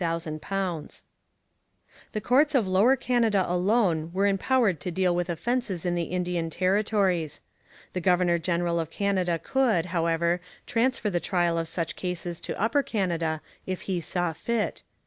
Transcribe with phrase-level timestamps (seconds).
[0.01, 1.01] The
[2.23, 7.39] courts of Lower Canada alone were empowered to deal with offences in the Indian Territories.
[7.93, 12.81] The governor general of Canada could, however, transfer the trial of such cases to Upper
[12.81, 14.81] Canada, if he saw fit.